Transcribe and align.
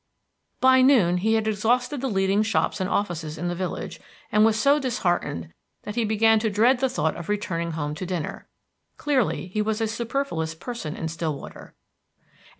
By 0.61 0.81
noon 0.81 1.17
he 1.17 1.35
had 1.35 1.47
exhausted 1.47 2.01
the 2.01 2.09
leading 2.09 2.41
shops 2.41 2.81
and 2.81 2.89
offices 2.89 3.37
in 3.37 3.49
the 3.49 3.53
village, 3.53 4.01
and 4.31 4.43
was 4.43 4.59
so 4.59 4.79
disheartened 4.79 5.53
that 5.83 5.93
he 5.93 6.05
began 6.05 6.39
to 6.39 6.49
dread 6.49 6.79
the 6.79 6.89
thought 6.89 7.15
of 7.15 7.29
returning 7.29 7.73
home 7.73 7.93
to 7.93 8.07
dinner. 8.07 8.47
Clearly, 8.97 9.49
he 9.49 9.61
was 9.61 9.79
a 9.79 9.85
superfluous 9.87 10.55
person 10.55 10.95
in 10.95 11.07
Stillwater. 11.07 11.75